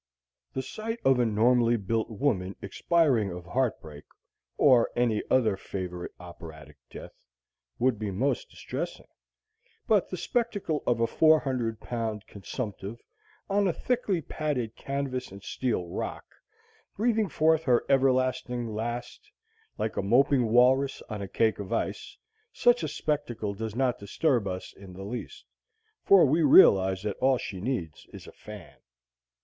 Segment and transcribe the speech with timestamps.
[0.53, 4.03] The sight of a normally built woman expiring of heartbreak,
[4.57, 7.11] or any other favorite operatic death,
[7.77, 9.05] would be most distressing;
[9.87, 12.99] but the spectacle of a four hundred pound consumptive,
[13.47, 16.25] on a thickly padded canvas and steel rock,
[16.97, 19.29] breathing forth her everlasting last,
[19.77, 22.17] like a moping walrus on a cake of ice
[22.51, 25.45] such a spectacle does not disturb us in the least,
[26.03, 28.77] for we realize that all she needs is a fan.